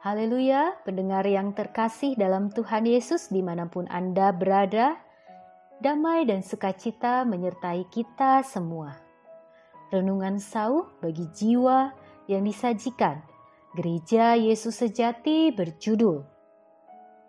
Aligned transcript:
Haleluya, 0.00 0.80
pendengar 0.80 1.28
yang 1.28 1.52
terkasih 1.52 2.16
dalam 2.16 2.48
Tuhan 2.48 2.88
Yesus 2.88 3.28
di 3.28 3.44
mana 3.44 3.68
pun 3.68 3.84
Anda 3.92 4.32
berada, 4.32 4.96
damai 5.76 6.24
dan 6.24 6.40
sukacita 6.40 7.28
menyertai 7.28 7.84
kita 7.92 8.40
semua. 8.40 8.96
Renungan 9.92 10.40
sauh 10.40 10.88
bagi 11.04 11.28
jiwa 11.36 11.92
yang 12.32 12.48
disajikan 12.48 13.20
Gereja 13.76 14.40
Yesus 14.40 14.80
Sejati 14.80 15.52
berjudul 15.52 16.24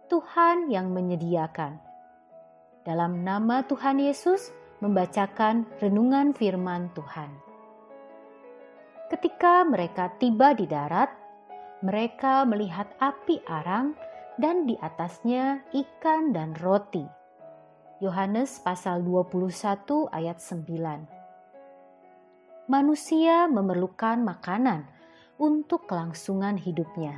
Tuhan 0.08 0.72
yang 0.72 0.96
menyediakan. 0.96 1.76
Dalam 2.88 3.28
nama 3.28 3.68
Tuhan 3.68 4.00
Yesus 4.00 4.48
membacakan 4.80 5.68
renungan 5.84 6.32
firman 6.32 6.88
Tuhan. 6.96 7.36
Ketika 9.12 9.68
mereka 9.68 10.08
tiba 10.16 10.56
di 10.56 10.72
darat, 10.72 11.21
mereka 11.82 12.46
melihat 12.46 12.86
api 13.02 13.42
arang 13.50 13.98
dan 14.38 14.70
di 14.70 14.78
atasnya 14.78 15.66
ikan 15.74 16.30
dan 16.30 16.54
roti. 16.62 17.02
Yohanes 18.02 18.62
pasal 18.62 19.02
21 19.02 20.06
ayat 20.14 20.38
9. 20.38 22.70
Manusia 22.70 23.50
memerlukan 23.50 24.22
makanan 24.22 24.86
untuk 25.42 25.90
kelangsungan 25.90 26.62
hidupnya. 26.62 27.18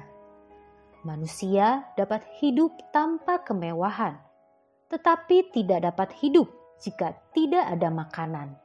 Manusia 1.04 1.84
dapat 2.00 2.24
hidup 2.40 2.72
tanpa 2.96 3.44
kemewahan, 3.44 4.16
tetapi 4.88 5.52
tidak 5.52 5.92
dapat 5.92 6.16
hidup 6.24 6.48
jika 6.80 7.20
tidak 7.36 7.68
ada 7.68 7.92
makanan. 7.92 8.56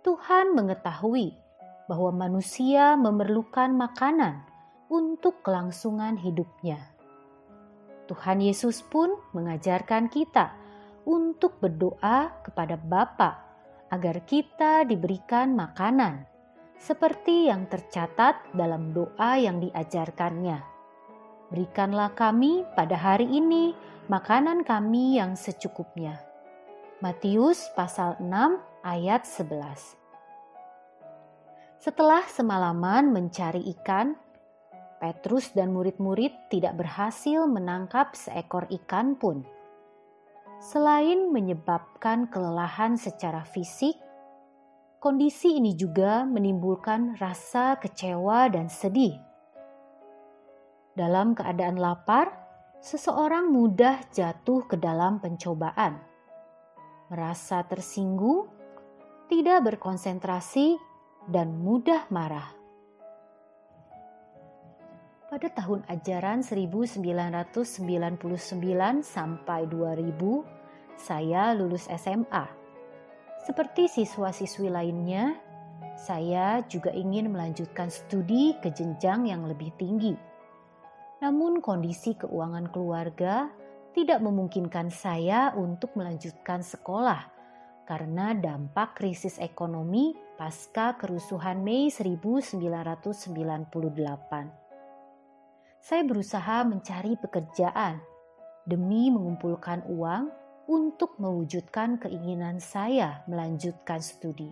Tuhan 0.00 0.56
mengetahui 0.56 1.36
bahwa 1.92 2.24
manusia 2.24 2.96
memerlukan 2.96 3.68
makanan 3.76 4.51
untuk 4.92 5.40
kelangsungan 5.40 6.20
hidupnya. 6.20 6.92
Tuhan 8.12 8.44
Yesus 8.44 8.84
pun 8.84 9.16
mengajarkan 9.32 10.12
kita 10.12 10.52
untuk 11.08 11.56
berdoa 11.64 12.44
kepada 12.44 12.76
Bapa 12.76 13.40
agar 13.88 14.20
kita 14.28 14.84
diberikan 14.84 15.56
makanan, 15.56 16.28
seperti 16.76 17.48
yang 17.48 17.64
tercatat 17.72 18.52
dalam 18.52 18.92
doa 18.92 19.40
yang 19.40 19.64
diajarkannya. 19.64 20.60
Berikanlah 21.48 22.12
kami 22.12 22.68
pada 22.76 22.96
hari 22.96 23.32
ini 23.32 23.72
makanan 24.12 24.64
kami 24.64 25.16
yang 25.16 25.36
secukupnya. 25.36 26.20
Matius 27.00 27.72
pasal 27.72 28.20
6 28.20 28.28
ayat 28.84 29.24
11 29.24 29.96
Setelah 31.82 32.24
semalaman 32.30 33.10
mencari 33.10 33.66
ikan, 33.76 34.21
Petrus 35.02 35.50
dan 35.50 35.74
murid-murid 35.74 36.30
tidak 36.46 36.78
berhasil 36.78 37.42
menangkap 37.50 38.14
seekor 38.14 38.70
ikan 38.70 39.18
pun. 39.18 39.42
Selain 40.62 41.26
menyebabkan 41.34 42.30
kelelahan 42.30 42.94
secara 42.94 43.42
fisik, 43.42 43.98
kondisi 45.02 45.58
ini 45.58 45.74
juga 45.74 46.22
menimbulkan 46.22 47.18
rasa 47.18 47.82
kecewa 47.82 48.46
dan 48.46 48.70
sedih. 48.70 49.18
Dalam 50.94 51.34
keadaan 51.34 51.82
lapar, 51.82 52.30
seseorang 52.78 53.50
mudah 53.50 54.06
jatuh 54.14 54.70
ke 54.70 54.78
dalam 54.78 55.18
pencobaan, 55.18 55.98
merasa 57.10 57.66
tersinggung, 57.66 58.46
tidak 59.26 59.66
berkonsentrasi, 59.66 60.78
dan 61.26 61.58
mudah 61.58 62.06
marah 62.14 62.61
pada 65.32 65.48
tahun 65.48 65.80
ajaran 65.88 66.44
1999 66.44 67.00
sampai 69.00 69.64
2000, 69.64 70.12
saya 71.00 71.56
lulus 71.56 71.88
SMA. 71.88 72.44
Seperti 73.40 73.88
siswa-siswi 73.88 74.68
lainnya, 74.68 75.32
saya 75.96 76.60
juga 76.68 76.92
ingin 76.92 77.32
melanjutkan 77.32 77.88
studi 77.88 78.60
ke 78.60 78.76
jenjang 78.76 79.24
yang 79.24 79.48
lebih 79.48 79.72
tinggi. 79.80 80.12
Namun 81.24 81.64
kondisi 81.64 82.12
keuangan 82.12 82.68
keluarga 82.68 83.48
tidak 83.96 84.20
memungkinkan 84.20 84.92
saya 84.92 85.56
untuk 85.56 85.96
melanjutkan 85.96 86.60
sekolah 86.60 87.24
karena 87.88 88.36
dampak 88.36 89.00
krisis 89.00 89.40
ekonomi 89.40 90.12
pasca 90.36 90.92
kerusuhan 91.00 91.64
Mei 91.64 91.88
1998 91.88 94.61
saya 95.82 96.06
berusaha 96.06 96.62
mencari 96.62 97.18
pekerjaan 97.18 97.98
demi 98.62 99.10
mengumpulkan 99.10 99.82
uang 99.90 100.30
untuk 100.70 101.18
mewujudkan 101.18 101.98
keinginan 101.98 102.62
saya 102.62 103.26
melanjutkan 103.26 103.98
studi. 103.98 104.46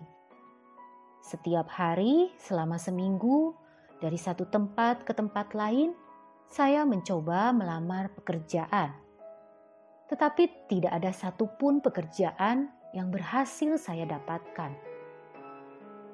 Setiap 1.23 1.71
hari 1.71 2.35
selama 2.35 2.75
seminggu, 2.75 3.55
dari 4.03 4.19
satu 4.19 4.43
tempat 4.51 5.07
ke 5.07 5.15
tempat 5.15 5.55
lain, 5.55 5.95
saya 6.51 6.83
mencoba 6.83 7.55
melamar 7.55 8.11
pekerjaan. 8.11 8.91
Tetapi 10.11 10.67
tidak 10.67 10.91
ada 10.91 11.15
satupun 11.15 11.79
pekerjaan 11.79 12.67
yang 12.91 13.07
berhasil 13.07 13.79
saya 13.79 14.03
dapatkan. 14.03 14.75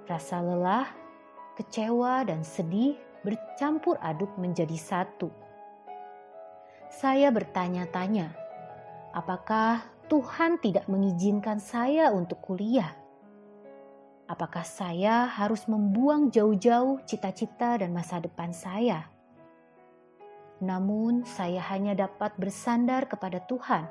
Rasa 0.05 0.45
lelah, 0.45 0.85
kecewa, 1.57 2.21
dan 2.21 2.45
sedih 2.45 3.06
bercampur 3.25 3.97
aduk 4.01 4.33
menjadi 4.35 4.75
satu. 4.75 5.29
Saya 6.87 7.29
bertanya-tanya, 7.31 8.31
apakah 9.11 9.85
Tuhan 10.07 10.57
tidak 10.63 10.87
mengizinkan 10.87 11.59
saya 11.59 12.13
untuk 12.15 12.39
kuliah? 12.39 12.95
Apakah 14.27 14.67
saya 14.67 15.23
harus 15.23 15.67
membuang 15.71 16.31
jauh-jauh 16.31 16.99
cita-cita 17.07 17.79
dan 17.79 17.95
masa 17.95 18.19
depan 18.19 18.51
saya? 18.51 19.07
Namun, 20.59 21.23
saya 21.23 21.63
hanya 21.71 21.95
dapat 21.95 22.35
bersandar 22.35 23.07
kepada 23.07 23.39
Tuhan 23.45 23.87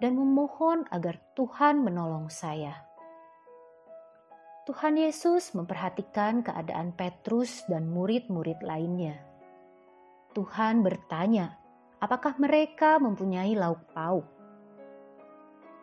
dan 0.00 0.12
memohon 0.16 0.88
agar 0.90 1.20
Tuhan 1.36 1.84
menolong 1.86 2.32
saya. 2.32 2.89
Tuhan 4.70 5.02
Yesus 5.02 5.50
memperhatikan 5.58 6.46
keadaan 6.46 6.94
Petrus 6.94 7.66
dan 7.66 7.90
murid-murid 7.90 8.62
lainnya. 8.62 9.18
Tuhan 10.30 10.86
bertanya, 10.86 11.58
apakah 11.98 12.38
mereka 12.38 13.02
mempunyai 13.02 13.58
lauk 13.58 13.82
pauk? 13.90 14.22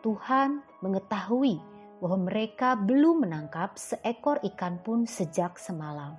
Tuhan 0.00 0.64
mengetahui 0.80 1.60
bahwa 2.00 2.32
mereka 2.32 2.80
belum 2.80 3.28
menangkap 3.28 3.76
seekor 3.76 4.40
ikan 4.56 4.80
pun 4.80 5.04
sejak 5.04 5.60
semalam. 5.60 6.16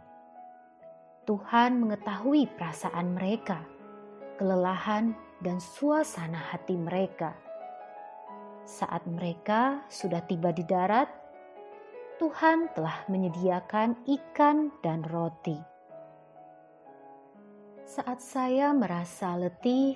Tuhan 1.25 1.81
mengetahui 1.81 2.53
perasaan 2.53 3.17
mereka, 3.17 3.65
kelelahan, 4.37 5.17
dan 5.41 5.57
suasana 5.57 6.53
hati 6.53 6.77
mereka. 6.77 7.33
Saat 8.61 9.09
mereka 9.09 9.81
sudah 9.89 10.21
tiba 10.29 10.53
di 10.53 10.61
darat, 10.69 11.18
Tuhan 12.19 12.67
telah 12.75 13.07
menyediakan 13.07 13.95
ikan 14.03 14.75
dan 14.83 15.07
roti. 15.07 15.55
Saat 17.87 18.19
saya 18.19 18.75
merasa 18.75 19.39
letih, 19.39 19.95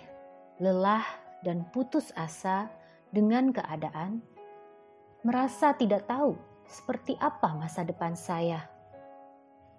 lelah, 0.63 1.03
dan 1.43 1.67
putus 1.75 2.15
asa 2.15 2.71
dengan 3.11 3.51
keadaan, 3.51 4.23
merasa 5.27 5.75
tidak 5.75 6.07
tahu 6.07 6.39
seperti 6.63 7.19
apa 7.19 7.59
masa 7.59 7.83
depan 7.83 8.15
saya. 8.15 8.71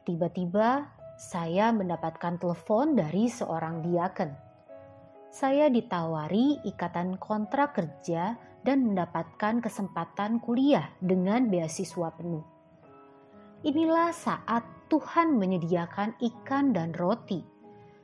Tiba-tiba, 0.05 0.85
saya 1.17 1.73
mendapatkan 1.73 2.37
telepon 2.37 2.93
dari 2.93 3.33
seorang 3.33 3.81
diaken. 3.81 4.37
Saya 5.33 5.73
ditawari 5.73 6.61
ikatan 6.69 7.17
kontrak 7.17 7.73
kerja 7.73 8.37
dan 8.65 8.89
mendapatkan 8.89 9.61
kesempatan 9.61 10.41
kuliah 10.41 10.89
dengan 10.99 11.53
beasiswa 11.53 12.09
penuh. 12.17 12.43
Inilah 13.65 14.13
saat 14.13 14.65
Tuhan 14.89 15.37
menyediakan 15.37 16.17
ikan 16.21 16.73
dan 16.73 16.93
roti. 16.97 17.45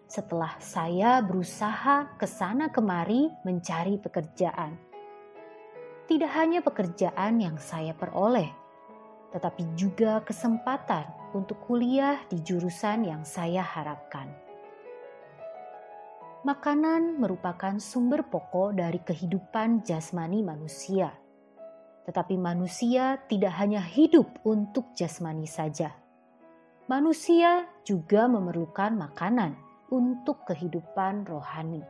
Setelah 0.08 0.56
saya 0.60 1.20
berusaha 1.20 2.16
ke 2.16 2.24
sana 2.28 2.68
kemari 2.68 3.28
mencari 3.44 4.00
pekerjaan. 4.00 4.76
Tidak 6.08 6.32
hanya 6.34 6.60
pekerjaan 6.64 7.38
yang 7.38 7.56
saya 7.60 7.94
peroleh, 7.94 8.50
tetapi 9.30 9.78
juga 9.78 10.18
kesempatan 10.26 11.06
untuk 11.30 11.62
kuliah 11.62 12.18
di 12.26 12.42
jurusan 12.42 13.06
yang 13.06 13.22
saya 13.22 13.62
harapkan. 13.62 14.49
Makanan 16.40 17.20
merupakan 17.20 17.76
sumber 17.76 18.24
pokok 18.24 18.72
dari 18.72 18.96
kehidupan 19.04 19.84
jasmani 19.84 20.40
manusia. 20.40 21.12
Tetapi 22.08 22.40
manusia 22.40 23.20
tidak 23.28 23.60
hanya 23.60 23.84
hidup 23.84 24.40
untuk 24.48 24.96
jasmani 24.96 25.44
saja. 25.44 25.92
Manusia 26.88 27.68
juga 27.84 28.24
memerlukan 28.24 28.96
makanan 28.96 29.52
untuk 29.92 30.48
kehidupan 30.48 31.28
rohani. 31.28 31.84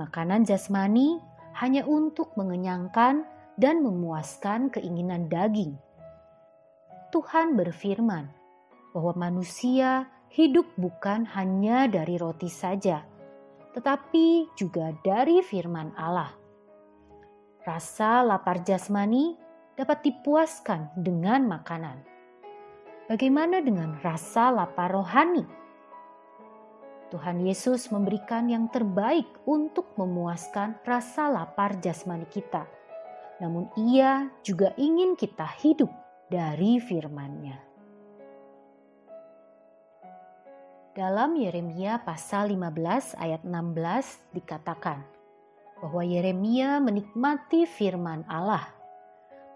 Makanan 0.00 0.48
jasmani 0.48 1.20
hanya 1.60 1.84
untuk 1.84 2.32
mengenyangkan 2.40 3.28
dan 3.60 3.84
memuaskan 3.84 4.72
keinginan 4.72 5.28
daging. 5.28 5.76
Tuhan 7.12 7.52
berfirman 7.52 8.32
bahwa 8.96 9.12
manusia 9.28 10.08
hidup 10.32 10.64
bukan 10.78 11.26
hanya 11.36 11.90
dari 11.90 12.16
roti 12.16 12.46
saja, 12.46 13.09
tetapi 13.76 14.50
juga 14.58 14.90
dari 15.06 15.42
firman 15.42 15.94
Allah. 15.94 16.34
Rasa 17.62 18.24
lapar 18.26 18.64
jasmani 18.66 19.36
dapat 19.78 20.02
dipuaskan 20.02 20.90
dengan 20.98 21.46
makanan. 21.46 22.02
Bagaimana 23.06 23.62
dengan 23.62 23.98
rasa 24.02 24.50
lapar 24.54 24.90
rohani? 24.90 25.44
Tuhan 27.10 27.42
Yesus 27.42 27.90
memberikan 27.90 28.46
yang 28.46 28.70
terbaik 28.70 29.26
untuk 29.42 29.98
memuaskan 29.98 30.78
rasa 30.86 31.26
lapar 31.26 31.74
jasmani 31.82 32.26
kita. 32.30 32.70
Namun 33.42 33.66
ia 33.74 34.30
juga 34.46 34.70
ingin 34.78 35.18
kita 35.18 35.46
hidup 35.58 35.90
dari 36.30 36.78
firman-Nya. 36.78 37.69
Dalam 41.00 41.32
Yeremia 41.32 42.04
pasal 42.04 42.52
15 42.52 43.16
ayat 43.16 43.40
16 43.40 44.36
dikatakan 44.36 45.00
bahwa 45.80 46.04
Yeremia 46.04 46.76
menikmati 46.76 47.64
firman 47.64 48.28
Allah. 48.28 48.68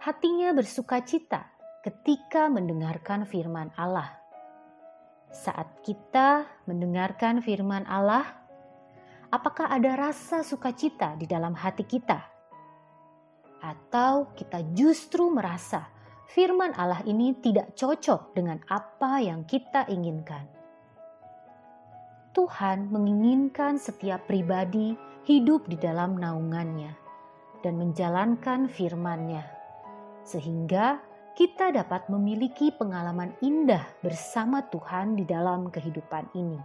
Hatinya 0.00 0.56
bersuka 0.56 1.04
cita 1.04 1.44
ketika 1.84 2.48
mendengarkan 2.48 3.28
firman 3.28 3.68
Allah 3.76 4.24
saat 5.34 5.84
kita 5.84 6.48
mendengarkan 6.64 7.44
firman 7.44 7.84
Allah, 7.90 8.24
apakah 9.28 9.68
ada 9.68 10.00
rasa 10.00 10.46
sukacita 10.46 11.12
di 11.18 11.28
dalam 11.28 11.52
hati 11.52 11.84
kita? 11.84 12.24
Atau 13.60 14.32
kita 14.32 14.62
justru 14.72 15.28
merasa 15.28 15.92
firman 16.32 16.72
Allah 16.78 17.04
ini 17.04 17.36
tidak 17.36 17.76
cocok 17.76 18.32
dengan 18.32 18.64
apa 18.70 19.20
yang 19.20 19.44
kita 19.44 19.90
inginkan? 19.92 20.63
Tuhan 22.34 22.90
menginginkan 22.90 23.78
setiap 23.78 24.26
pribadi 24.26 24.98
hidup 25.22 25.70
di 25.70 25.78
dalam 25.78 26.18
naungannya 26.18 26.90
dan 27.62 27.78
menjalankan 27.78 28.66
firman-Nya, 28.66 29.46
sehingga 30.26 30.98
kita 31.38 31.70
dapat 31.70 32.10
memiliki 32.10 32.74
pengalaman 32.74 33.38
indah 33.38 33.86
bersama 34.02 34.66
Tuhan 34.66 35.14
di 35.14 35.22
dalam 35.22 35.70
kehidupan 35.70 36.34
ini. 36.34 36.58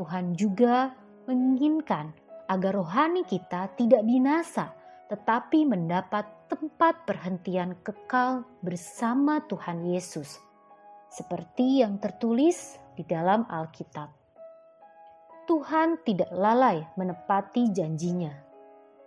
Tuhan 0.00 0.32
juga 0.32 0.88
menginginkan 1.28 2.16
agar 2.48 2.80
rohani 2.80 3.28
kita 3.28 3.76
tidak 3.76 4.08
binasa, 4.08 4.72
tetapi 5.12 5.68
mendapat 5.68 6.48
tempat 6.48 7.04
perhentian 7.04 7.76
kekal 7.84 8.48
bersama 8.64 9.44
Tuhan 9.44 9.84
Yesus, 9.84 10.40
seperti 11.12 11.84
yang 11.84 12.00
tertulis 12.00 12.80
di 12.96 13.04
dalam 13.04 13.44
Alkitab. 13.44 14.19
Tuhan 15.50 15.98
tidak 16.06 16.30
lalai 16.30 16.86
menepati 16.94 17.74
janjinya 17.74 18.50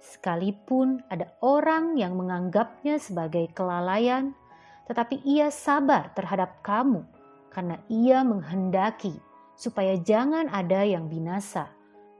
Sekalipun 0.03 0.99
ada 1.07 1.31
orang 1.39 1.95
yang 1.95 2.19
menganggapnya 2.19 2.99
sebagai 2.99 3.47
kelalaian, 3.55 4.35
tetapi 4.83 5.23
ia 5.23 5.47
sabar 5.47 6.11
terhadap 6.11 6.59
kamu 6.59 7.07
karena 7.47 7.79
ia 7.87 8.19
menghendaki 8.27 9.15
supaya 9.55 9.95
jangan 9.95 10.51
ada 10.51 10.83
yang 10.83 11.07
binasa, 11.07 11.71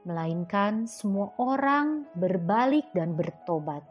melainkan 0.08 0.88
semua 0.88 1.36
orang 1.36 2.08
berbalik 2.16 2.88
dan 2.96 3.20
bertobat. 3.20 3.84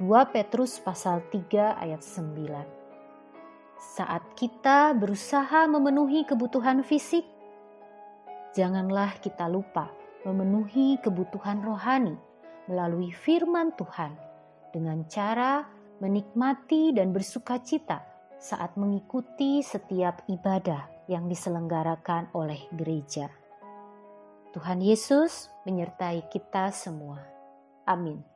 2 0.00 0.08
Petrus 0.32 0.80
pasal 0.80 1.20
3 1.28 1.76
ayat 1.76 2.00
9 2.00 3.92
Saat 4.00 4.24
kita 4.32 4.96
berusaha 4.96 5.68
memenuhi 5.68 6.24
kebutuhan 6.24 6.80
fisik, 6.80 7.28
janganlah 8.54 9.18
kita 9.18 9.50
lupa 9.50 9.90
memenuhi 10.24 10.96
kebutuhan 11.02 11.60
rohani 11.60 12.16
melalui 12.70 13.12
firman 13.12 13.74
Tuhan 13.76 14.16
dengan 14.72 15.04
cara 15.10 15.66
menikmati 16.00 16.94
dan 16.96 17.12
bersuka 17.12 17.60
cita 17.60 18.00
saat 18.40 18.74
mengikuti 18.80 19.60
setiap 19.60 20.24
ibadah 20.26 21.06
yang 21.10 21.28
diselenggarakan 21.28 22.32
oleh 22.32 22.64
gereja. 22.72 23.28
Tuhan 24.56 24.80
Yesus 24.80 25.50
menyertai 25.66 26.30
kita 26.30 26.70
semua. 26.70 27.20
Amin. 27.84 28.33